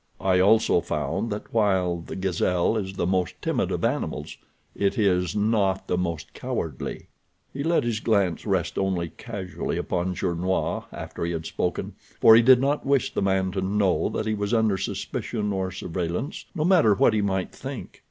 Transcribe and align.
I 0.19 0.39
also 0.39 0.81
found 0.81 1.29
that 1.31 1.53
while 1.53 1.97
the 1.99 2.15
gazelle 2.15 2.75
is 2.75 2.93
the 2.93 3.05
most 3.05 3.39
timid 3.39 3.69
of 3.71 3.85
animals, 3.85 4.35
it 4.75 4.97
is 4.97 5.35
not 5.35 5.87
the 5.87 5.95
most 5.95 6.33
cowardly." 6.33 7.09
He 7.53 7.61
let 7.63 7.83
his 7.83 7.99
glance 7.99 8.43
rest 8.47 8.79
only 8.79 9.09
casually 9.09 9.77
upon 9.77 10.15
Gernois 10.15 10.85
after 10.91 11.23
he 11.23 11.33
had 11.33 11.45
spoken, 11.45 11.93
for 12.19 12.35
he 12.35 12.41
did 12.41 12.59
not 12.59 12.83
wish 12.83 13.13
the 13.13 13.21
man 13.21 13.51
to 13.51 13.61
know 13.61 14.09
that 14.09 14.25
he 14.25 14.33
was 14.33 14.55
under 14.55 14.75
suspicion, 14.75 15.53
or 15.53 15.69
surveillance, 15.69 16.45
no 16.55 16.65
matter 16.65 16.95
what 16.95 17.13
he 17.13 17.21
might 17.21 17.51
think. 17.51 17.99